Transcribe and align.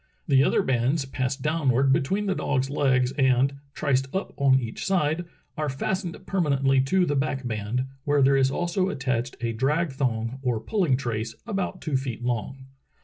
The 0.27 0.43
other 0.43 0.63
bands 0.63 1.05
pass 1.05 1.35
downward 1.35 1.93
between 1.93 2.25
the 2.25 2.33
dog's 2.33 2.71
legs 2.71 3.11
and, 3.19 3.59
triced 3.75 4.07
up 4.15 4.33
on 4.35 4.59
each 4.59 4.83
side, 4.83 5.25
are 5.55 5.69
fastened 5.69 6.17
permanently 6.25 6.81
to 6.81 7.05
the 7.05 7.15
back 7.15 7.45
band, 7.47 7.85
where 8.03 8.23
there 8.23 8.35
is 8.35 8.49
also 8.49 8.89
attached 8.89 9.35
a 9.41 9.53
drag 9.53 9.91
thong 9.91 10.39
or 10.41 10.59
pulling 10.59 10.97
trace 10.97 11.35
about 11.45 11.81
two 11.83 11.97
feet 11.97 12.23
long. 12.23 12.65